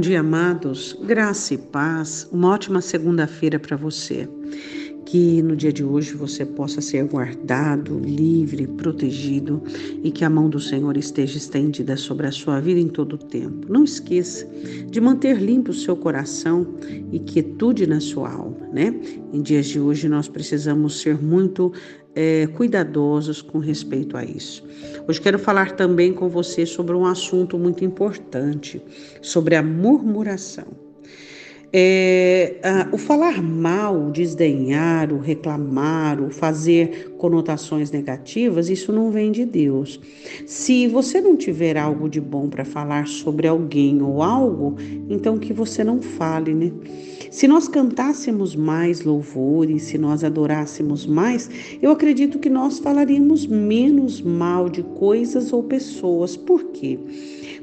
dia, 0.00 0.20
amados. 0.20 0.96
Graça 1.04 1.52
e 1.52 1.58
paz. 1.58 2.26
Uma 2.32 2.48
ótima 2.48 2.80
segunda-feira 2.80 3.58
para 3.58 3.76
você. 3.76 4.26
Que 5.04 5.42
no 5.42 5.54
dia 5.54 5.72
de 5.72 5.84
hoje 5.84 6.14
você 6.14 6.44
possa 6.44 6.80
ser 6.80 7.04
guardado, 7.04 7.98
livre, 7.98 8.66
protegido 8.66 9.62
e 10.02 10.10
que 10.10 10.24
a 10.24 10.30
mão 10.30 10.48
do 10.48 10.58
Senhor 10.58 10.96
esteja 10.96 11.36
estendida 11.36 11.96
sobre 11.96 12.26
a 12.26 12.32
sua 12.32 12.60
vida 12.60 12.80
em 12.80 12.88
todo 12.88 13.14
o 13.14 13.18
tempo. 13.18 13.70
Não 13.70 13.84
esqueça 13.84 14.48
de 14.90 15.00
manter 15.00 15.36
limpo 15.36 15.70
o 15.70 15.74
seu 15.74 15.96
coração 15.96 16.66
e 17.12 17.18
quietude 17.18 17.86
na 17.86 18.00
sua 18.00 18.32
alma, 18.32 18.68
né? 18.72 18.94
Em 19.32 19.42
dias 19.42 19.66
de 19.66 19.78
hoje 19.78 20.08
nós 20.08 20.26
precisamos 20.28 21.00
ser 21.00 21.22
muito 21.22 21.72
é, 22.14 22.46
cuidadosos 22.48 23.42
com 23.42 23.58
respeito 23.58 24.16
a 24.16 24.24
isso. 24.24 24.64
Hoje 25.08 25.20
quero 25.20 25.38
falar 25.38 25.72
também 25.72 26.12
com 26.12 26.28
você 26.28 26.64
sobre 26.64 26.94
um 26.94 27.04
assunto 27.04 27.58
muito 27.58 27.84
importante, 27.84 28.80
sobre 29.20 29.56
a 29.56 29.62
murmuração. 29.62 30.83
É, 31.76 32.54
o 32.92 32.96
falar 32.96 33.42
mal, 33.42 34.06
o 34.06 34.12
desdenhar, 34.12 35.12
o 35.12 35.18
reclamar, 35.18 36.22
o 36.22 36.30
fazer 36.30 37.12
conotações 37.18 37.90
negativas, 37.90 38.70
isso 38.70 38.92
não 38.92 39.10
vem 39.10 39.32
de 39.32 39.44
Deus. 39.44 40.00
Se 40.46 40.86
você 40.86 41.20
não 41.20 41.36
tiver 41.36 41.76
algo 41.76 42.08
de 42.08 42.20
bom 42.20 42.48
para 42.48 42.64
falar 42.64 43.08
sobre 43.08 43.48
alguém 43.48 44.00
ou 44.00 44.22
algo, 44.22 44.76
então 45.10 45.36
que 45.36 45.52
você 45.52 45.82
não 45.82 46.00
fale, 46.00 46.54
né? 46.54 46.70
Se 47.28 47.48
nós 47.48 47.66
cantássemos 47.66 48.54
mais 48.54 49.00
louvores, 49.00 49.82
se 49.82 49.98
nós 49.98 50.22
adorássemos 50.22 51.04
mais, 51.04 51.50
eu 51.82 51.90
acredito 51.90 52.38
que 52.38 52.48
nós 52.48 52.78
falaríamos 52.78 53.48
menos 53.48 54.22
mal 54.22 54.68
de 54.68 54.84
coisas 54.84 55.52
ou 55.52 55.64
pessoas. 55.64 56.36
Por 56.36 56.66
quê? 56.66 57.00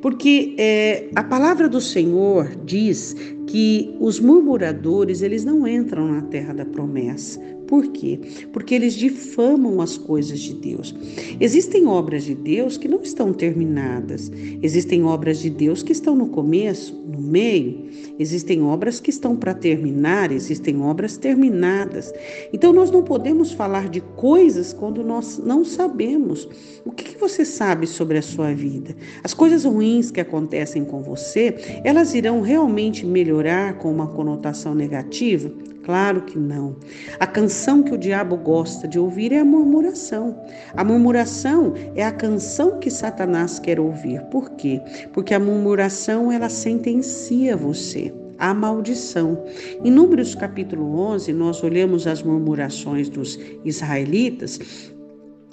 Porque 0.00 0.54
é, 0.58 1.10
a 1.16 1.24
palavra 1.24 1.68
do 1.68 1.80
Senhor 1.80 2.54
diz 2.64 3.14
que 3.46 3.96
os 3.98 4.20
murmuradores 4.20 5.22
eles 5.22 5.44
não 5.44 5.66
entram 5.66 6.06
na 6.06 6.22
terra 6.22 6.54
da 6.54 6.64
promessa. 6.64 7.40
Por 7.68 7.88
quê? 7.88 8.18
Porque 8.50 8.74
eles 8.74 8.94
difamam 8.94 9.82
as 9.82 9.98
coisas 9.98 10.40
de 10.40 10.54
Deus. 10.54 10.94
Existem 11.38 11.86
obras 11.86 12.24
de 12.24 12.34
Deus 12.34 12.78
que 12.78 12.88
não 12.88 13.02
estão 13.02 13.30
terminadas. 13.30 14.32
Existem 14.62 15.04
obras 15.04 15.38
de 15.38 15.50
Deus 15.50 15.82
que 15.82 15.92
estão 15.92 16.16
no 16.16 16.28
começo, 16.28 16.94
no 17.06 17.20
meio. 17.20 17.90
Existem 18.18 18.62
obras 18.62 19.00
que 19.00 19.10
estão 19.10 19.36
para 19.36 19.52
terminar, 19.52 20.32
existem 20.32 20.80
obras 20.80 21.18
terminadas. 21.18 22.10
Então 22.54 22.72
nós 22.72 22.90
não 22.90 23.02
podemos 23.02 23.52
falar 23.52 23.90
de 23.90 24.00
coisas 24.00 24.72
quando 24.72 25.04
nós 25.04 25.36
não 25.36 25.62
sabemos. 25.62 26.48
O 26.86 26.90
que, 26.90 27.04
que 27.04 27.20
você 27.20 27.44
sabe 27.44 27.86
sobre 27.86 28.16
a 28.16 28.22
sua 28.22 28.54
vida? 28.54 28.96
As 29.22 29.34
coisas 29.34 29.64
ruins 29.64 30.10
que 30.10 30.22
acontecem 30.22 30.86
com 30.86 31.02
você, 31.02 31.54
elas 31.84 32.14
irão 32.14 32.40
realmente 32.40 33.04
melhorar 33.04 33.74
com 33.74 33.92
uma 33.92 34.06
conotação 34.06 34.74
negativa? 34.74 35.52
Claro 35.88 36.20
que 36.20 36.38
não. 36.38 36.76
A 37.18 37.26
canção 37.58 37.82
que 37.82 37.92
o 37.92 37.98
diabo 37.98 38.36
gosta 38.36 38.86
de 38.86 39.00
ouvir 39.00 39.32
é 39.32 39.40
a 39.40 39.44
murmuração. 39.44 40.40
A 40.76 40.84
murmuração 40.84 41.74
é 41.96 42.04
a 42.04 42.12
canção 42.12 42.78
que 42.78 42.88
Satanás 42.88 43.58
quer 43.58 43.80
ouvir. 43.80 44.22
Por 44.30 44.50
quê? 44.50 44.80
Porque 45.12 45.34
a 45.34 45.40
murmuração 45.40 46.30
ela 46.30 46.48
sentencia 46.48 47.56
você 47.56 48.14
a 48.38 48.54
maldição. 48.54 49.42
Em 49.84 49.90
Números 49.90 50.36
capítulo 50.36 51.00
11, 51.00 51.32
nós 51.32 51.60
olhamos 51.64 52.06
as 52.06 52.22
murmurações 52.22 53.08
dos 53.08 53.36
israelitas 53.64 54.92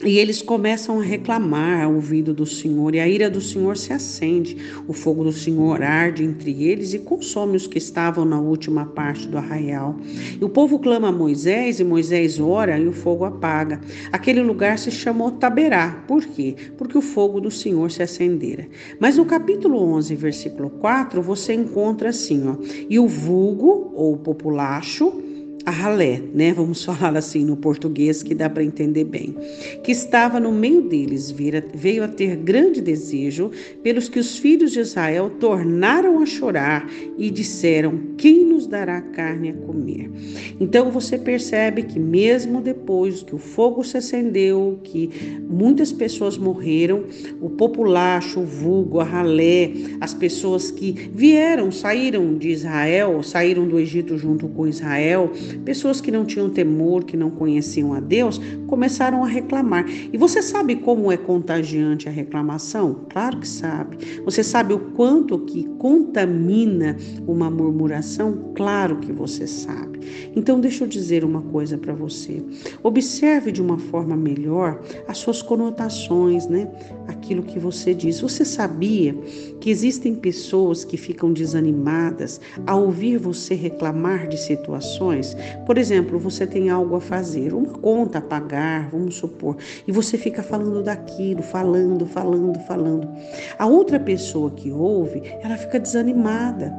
e 0.04 0.20
eles 0.20 0.42
começam 0.42 1.00
a 1.00 1.04
reclamar 1.04 1.86
ao 1.86 1.94
ouvido 1.94 2.34
do 2.34 2.46
Senhor, 2.46 2.94
e 2.94 3.00
a 3.00 3.08
ira 3.08 3.30
do 3.30 3.40
Senhor 3.40 3.78
se 3.78 3.94
acende. 3.94 4.58
O 4.88 4.94
fogo 4.94 5.24
do 5.24 5.32
Senhor 5.32 5.82
arde 5.82 6.24
entre 6.24 6.66
eles 6.66 6.94
e 6.94 7.00
consome 7.00 7.56
os 7.56 7.66
que 7.66 7.78
estavam 7.78 8.26
na 8.26 8.40
última 8.40 8.86
parte 8.86 9.26
do 9.26 9.38
arraial. 9.38 9.96
E 10.40 10.44
o 10.44 10.50
povo 10.50 10.80
clama 10.80 11.08
a 11.08 11.12
Moisés, 11.14 11.80
e 11.80 11.84
Moisés 11.86 12.40
ora, 12.42 12.78
e 12.78 12.88
o 12.88 12.92
fogo 12.92 13.24
apaga. 13.24 13.80
Aquele 14.12 14.42
lugar 14.42 14.78
se 14.78 14.92
chamou 14.92 15.32
Taberá. 15.32 16.04
Por 16.06 16.26
quê? 16.26 16.56
Porque 16.78 16.98
o 16.98 17.02
fogo 17.02 17.40
do 17.40 17.50
Senhor 17.50 17.90
se 17.90 18.04
acendera. 18.04 18.68
Mas 19.00 19.16
no 19.16 19.24
capítulo 19.24 19.82
11, 19.82 20.14
versículo 20.16 20.70
4, 20.72 21.22
você 21.22 21.54
encontra 21.54 22.10
assim, 22.10 22.46
ó. 22.50 22.58
E 22.90 23.00
o 23.00 23.08
vulgo, 23.08 23.92
ou 23.94 24.18
populacho, 24.18 25.25
a 25.66 25.72
ralé, 25.72 26.22
né? 26.34 26.54
Vamos 26.54 26.84
falar 26.86 27.18
assim 27.18 27.44
no 27.44 27.58
português 27.58 28.22
que 28.22 28.36
dá 28.36 28.50
para 28.50 28.64
entender 28.64 29.04
bem, 29.04 29.36
que 29.84 29.92
estava 29.92 30.40
no 30.40 30.52
meio 30.52 30.84
deles, 30.84 31.32
veio 31.32 32.04
a 32.04 32.08
ter 32.08 32.36
grande 32.36 32.82
desejo, 32.82 33.50
pelos 33.82 34.08
que 34.08 34.20
os 34.20 34.38
filhos 34.38 34.72
de 34.72 34.80
Israel 34.80 35.32
tornaram 35.40 36.22
a 36.22 36.26
chorar 36.26 36.88
e 37.18 37.32
disseram: 37.32 38.00
Quem 38.18 38.46
nos 38.46 38.68
dará 38.68 39.02
carne 39.02 39.50
a 39.50 39.54
comer? 39.54 40.12
Então 40.60 40.92
você 40.92 41.18
percebe 41.18 41.84
que 41.84 42.00
mesmo 42.00 42.62
depois 42.62 43.24
que 43.24 43.34
o 43.34 43.40
fogo 43.40 43.84
se 43.84 43.98
acendeu, 43.98 44.80
que 44.84 45.10
muitas 45.50 45.92
pessoas 45.92 46.38
morreram, 46.38 47.06
o 47.42 47.50
populacho, 47.50 48.42
o 48.42 48.46
vulgo, 48.46 49.00
a 49.00 49.04
ralé, 49.04 49.72
as 50.00 50.14
pessoas 50.14 50.70
que 50.70 51.10
vieram, 51.14 51.72
saíram 51.72 52.38
de 52.38 52.50
Israel, 52.50 53.24
saíram 53.24 53.68
do 53.68 53.80
Egito 53.80 54.18
junto 54.18 54.48
com 54.50 54.68
Israel, 54.68 55.32
Pessoas 55.64 56.02
que 56.02 56.12
não 56.12 56.26
tinham 56.26 56.50
temor, 56.50 57.04
que 57.04 57.16
não 57.16 57.30
conheciam 57.30 57.94
a 57.94 58.00
Deus, 58.00 58.40
começaram 58.68 59.24
a 59.24 59.28
reclamar. 59.28 59.86
E 59.88 60.18
você 60.18 60.42
sabe 60.42 60.76
como 60.76 61.12
é 61.12 61.18
contagiante 61.18 62.08
a 62.08 62.12
reclamação? 62.12 63.02
Claro 63.10 63.40
que 63.40 63.48
sabe. 63.48 63.98
Você 64.24 64.44
sabe 64.44 64.74
o 64.74 64.80
quanto 64.80 65.40
que 65.40 65.64
contamina 65.78 66.98
uma 67.28 67.50
murmuração? 67.50 68.52
Claro 68.56 68.98
que 68.98 69.12
você 69.12 69.48
sabe. 69.48 69.96
Então 70.36 70.60
deixa 70.60 70.84
eu 70.84 70.88
dizer 70.88 71.24
uma 71.24 71.42
coisa 71.42 71.78
para 71.78 71.94
você. 71.94 72.44
Observe 72.84 73.52
de 73.52 73.62
uma 73.62 73.78
forma 73.78 74.16
melhor 74.16 74.82
as 75.08 75.18
suas 75.18 75.42
conotações, 75.42 76.48
né? 76.48 76.68
Aquilo 77.08 77.44
que 77.44 77.60
você 77.60 77.94
diz. 77.94 78.20
Você 78.22 78.46
sabia 78.46 79.16
que 79.60 79.70
existem 79.70 80.16
pessoas 80.16 80.84
que 80.84 80.98
ficam 80.98 81.34
desanimadas 81.34 82.40
ao 82.66 82.84
ouvir 82.84 83.18
você 83.18 83.56
reclamar 83.56 84.28
de 84.28 84.38
situações? 84.38 85.36
Por 85.66 85.78
exemplo, 85.78 86.20
você 86.20 86.46
tem 86.46 86.70
algo 86.70 86.96
a 86.96 87.02
fazer, 87.02 87.54
uma 87.54 87.68
conta 87.68 88.20
a 88.20 88.22
pagar, 88.22 88.90
vamos 88.90 89.16
supor, 89.16 89.58
e 89.88 89.92
você 89.92 90.18
fica 90.18 90.44
falando 90.44 90.84
daquilo, 90.84 91.42
falando, 91.42 92.06
falando, 92.06 92.60
falando. 92.62 93.10
A 93.58 93.66
outra 93.66 94.00
pessoa 94.00 94.52
que 94.52 94.72
ouve, 94.72 95.22
ela 95.42 95.58
fica 95.58 95.80
desanimada, 95.80 96.74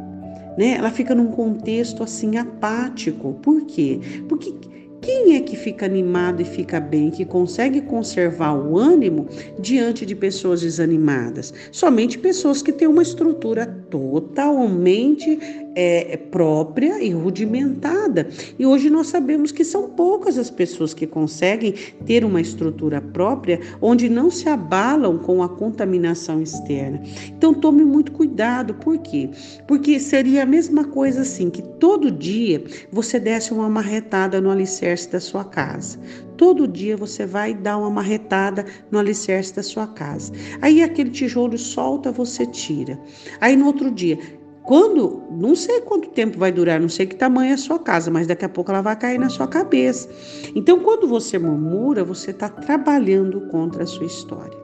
né? 0.57 0.77
Ela 0.79 0.91
fica 0.91 1.15
num 1.15 1.29
contexto 1.29 2.03
assim 2.03 2.37
apático. 2.37 3.35
Por 3.43 3.67
quê? 3.67 4.01
Porque 4.29 4.55
quem 5.01 5.37
é 5.37 5.41
que 5.41 5.57
fica 5.57 5.87
animado 5.87 6.43
e 6.43 6.45
fica 6.45 6.81
bem, 6.81 7.11
que 7.11 7.25
consegue 7.25 7.81
conservar 7.83 8.55
o 8.55 8.77
ânimo 8.77 9.29
diante 9.59 10.05
de 10.05 10.17
pessoas 10.17 10.63
desanimadas? 10.63 11.55
Somente 11.71 12.19
pessoas 12.19 12.61
que 12.63 12.73
têm 12.73 12.89
uma 12.89 13.03
estrutura 13.03 13.67
totalmente 13.89 15.39
é, 15.77 16.17
própria 16.17 17.03
e 17.03 17.11
rudimentada. 17.11 18.27
E 18.59 18.65
hoje 18.65 18.89
nós 18.89 19.09
sabemos 19.09 19.53
que 19.53 19.63
são 19.63 19.91
poucas 19.91 20.39
as 20.39 20.49
pessoas 20.49 20.95
que 20.95 21.07
conseguem 21.07 21.75
ter 22.07 22.25
uma 22.25 22.41
estrutura 22.41 22.99
própria 23.01 23.61
onde 23.83 24.09
não 24.09 24.31
se 24.31 24.49
abalam 24.49 25.19
com 25.19 25.43
a 25.43 25.49
contaminação 25.49 26.41
externa. 26.41 27.03
Então 27.29 27.53
tome 27.53 27.85
muito 27.85 28.11
cuidado, 28.13 28.73
por 28.75 28.97
quê? 28.99 29.29
Porque 29.69 30.01
seria 30.01 30.45
a 30.45 30.47
mesma 30.47 30.85
coisa 30.85 31.21
assim 31.21 31.51
que 31.51 31.61
todo 31.61 32.11
dia 32.11 32.65
você 32.91 33.21
desse 33.21 33.53
uma 33.53 33.69
marretada 33.69 34.41
no 34.41 34.51
alicerce 34.51 35.11
da 35.11 35.21
sua 35.21 35.45
casa. 35.45 35.99
Todo 36.39 36.69
dia 36.69 36.97
você 36.97 37.27
vai 37.27 37.55
dar 37.55 37.79
uma 37.79 37.91
marretada 37.91 38.65
no 38.91 38.99
alicerce 38.99 39.55
da 39.55 39.63
sua 39.63 39.87
casa. 39.87 40.33
Aí 40.63 40.83
aquele 40.83 41.11
tijolo 41.11 41.57
solta, 41.59 42.13
você 42.13 42.47
tira. 42.47 42.99
Aí 43.41 43.57
no 43.57 43.67
outro 43.67 43.91
dia, 43.91 44.19
quando, 44.67 45.23
não 45.31 45.55
sei 45.55 45.81
quanto 45.81 46.09
tempo 46.09 46.39
vai 46.39 46.51
durar, 46.51 46.81
não 46.81 46.89
sei 46.89 47.07
que 47.07 47.15
tamanho 47.15 47.51
é 47.51 47.55
a 47.55 47.59
sua 47.59 47.79
casa, 47.79 48.11
mas 48.11 48.27
daqui 48.27 48.45
a 48.45 48.49
pouco 48.49 48.73
ela 48.73 48.83
vai 48.83 48.97
cair 48.97 49.17
na 49.17 49.29
sua 49.29 49.47
cabeça. 49.47 50.09
Então, 50.57 50.81
quando 50.81 51.07
você 51.07 51.39
murmura, 51.39 52.03
você 52.03 52.33
está 52.33 52.49
trabalhando 52.49 53.43
contra 53.43 53.85
a 53.85 53.87
sua 53.87 54.07
história. 54.07 54.59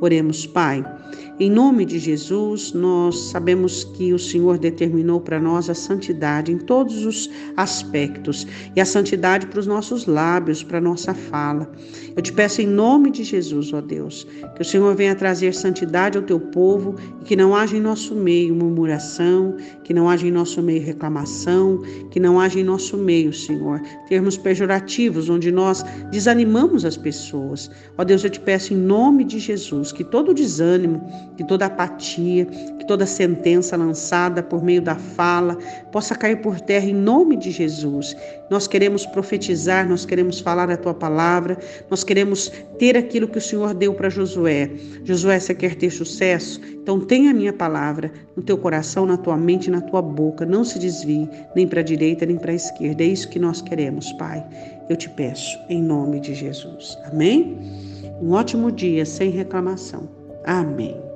Oremos, 0.00 0.44
Pai. 0.44 0.84
Em 1.40 1.50
nome 1.50 1.84
de 1.84 1.98
Jesus, 1.98 2.72
nós 2.72 3.18
sabemos 3.18 3.82
que 3.82 4.14
o 4.14 4.18
Senhor 4.20 4.56
determinou 4.56 5.20
para 5.20 5.40
nós 5.40 5.68
a 5.68 5.74
santidade 5.74 6.52
em 6.52 6.58
todos 6.58 7.04
os 7.04 7.28
aspectos 7.56 8.46
e 8.76 8.80
a 8.80 8.84
santidade 8.84 9.48
para 9.48 9.58
os 9.58 9.66
nossos 9.66 10.06
lábios, 10.06 10.62
para 10.62 10.78
a 10.78 10.80
nossa 10.80 11.12
fala. 11.12 11.68
Eu 12.16 12.22
te 12.22 12.32
peço 12.32 12.62
em 12.62 12.68
nome 12.68 13.10
de 13.10 13.24
Jesus, 13.24 13.72
ó 13.72 13.80
Deus, 13.80 14.24
que 14.54 14.62
o 14.62 14.64
Senhor 14.64 14.94
venha 14.94 15.16
trazer 15.16 15.52
santidade 15.52 16.16
ao 16.16 16.22
teu 16.22 16.38
povo 16.38 16.94
e 17.20 17.24
que 17.24 17.34
não 17.34 17.56
haja 17.56 17.76
em 17.76 17.80
nosso 17.80 18.14
meio 18.14 18.54
murmuração, 18.54 19.56
que 19.82 19.92
não 19.92 20.08
haja 20.08 20.28
em 20.28 20.30
nosso 20.30 20.62
meio 20.62 20.84
reclamação, 20.84 21.82
que 22.12 22.20
não 22.20 22.38
haja 22.38 22.60
em 22.60 22.64
nosso 22.64 22.96
meio, 22.96 23.32
Senhor, 23.32 23.80
termos 24.08 24.36
pejorativos 24.36 25.28
onde 25.28 25.50
nós 25.50 25.84
desanimamos 26.12 26.84
as 26.84 26.96
pessoas. 26.96 27.68
Ó 27.98 28.04
Deus, 28.04 28.22
eu 28.22 28.30
te 28.30 28.38
peço 28.38 28.72
em 28.72 28.76
nome 28.76 29.24
de 29.24 29.40
Jesus 29.40 29.90
que 29.90 30.04
todo 30.04 30.32
desânimo, 30.32 31.02
que 31.36 31.44
toda 31.44 31.66
apatia, 31.66 32.46
que 32.46 32.86
toda 32.86 33.06
sentença 33.06 33.76
lançada 33.76 34.42
por 34.42 34.62
meio 34.62 34.80
da 34.80 34.94
fala 34.94 35.56
possa 35.90 36.14
cair 36.14 36.40
por 36.40 36.60
terra 36.60 36.86
em 36.86 36.94
nome 36.94 37.36
de 37.36 37.50
Jesus. 37.50 38.16
Nós 38.50 38.66
queremos 38.66 39.06
profetizar, 39.06 39.88
nós 39.88 40.04
queremos 40.04 40.40
falar 40.40 40.70
a 40.70 40.76
tua 40.76 40.94
palavra, 40.94 41.58
nós 41.90 42.04
queremos 42.04 42.52
ter 42.78 42.96
aquilo 42.96 43.28
que 43.28 43.38
o 43.38 43.40
Senhor 43.40 43.74
deu 43.74 43.94
para 43.94 44.08
Josué. 44.08 44.70
Josué, 45.04 45.38
você 45.38 45.54
quer 45.54 45.74
ter 45.74 45.90
sucesso? 45.90 46.60
Então 46.82 47.00
tenha 47.00 47.30
a 47.30 47.34
minha 47.34 47.52
palavra 47.52 48.12
no 48.36 48.42
teu 48.42 48.58
coração, 48.58 49.06
na 49.06 49.16
tua 49.16 49.36
mente, 49.36 49.70
na 49.70 49.80
tua 49.80 50.02
boca. 50.02 50.44
Não 50.44 50.64
se 50.64 50.78
desvie 50.78 51.28
nem 51.56 51.66
para 51.66 51.80
a 51.80 51.84
direita 51.84 52.26
nem 52.26 52.36
para 52.36 52.52
a 52.52 52.54
esquerda. 52.54 53.02
É 53.02 53.06
isso 53.06 53.28
que 53.28 53.38
nós 53.38 53.62
queremos, 53.62 54.12
Pai. 54.12 54.44
Eu 54.88 54.96
te 54.96 55.08
peço, 55.08 55.58
em 55.68 55.82
nome 55.82 56.20
de 56.20 56.34
Jesus. 56.34 56.98
Amém? 57.10 57.58
Um 58.20 58.32
ótimo 58.32 58.70
dia 58.70 59.04
sem 59.06 59.30
reclamação. 59.30 60.08
Amém. 60.44 61.13